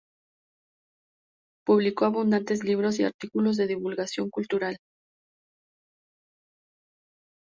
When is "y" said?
2.99-3.03